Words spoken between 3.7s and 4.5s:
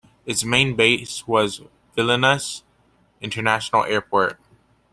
Airport.